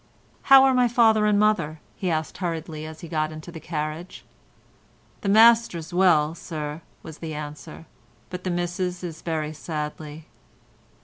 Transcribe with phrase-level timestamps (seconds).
[0.49, 4.25] "How are my father and mother?" he asked hurriedly, as he got into the carriage.
[5.21, 7.85] "The Master's well, sir," was the answer,
[8.31, 10.25] "but the Missis is very sadly."